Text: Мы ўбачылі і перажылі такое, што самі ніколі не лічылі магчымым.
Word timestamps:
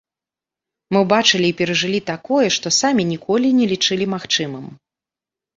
Мы 0.95 1.01
ўбачылі 1.03 1.47
і 1.53 1.55
перажылі 1.59 1.99
такое, 2.11 2.47
што 2.57 2.67
самі 2.81 3.07
ніколі 3.13 3.47
не 3.59 3.65
лічылі 3.73 4.05
магчымым. 4.15 4.65